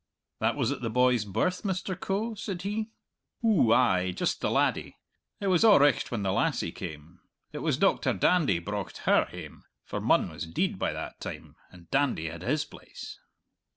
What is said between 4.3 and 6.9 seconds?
the laddie. It was a' richt when the lassie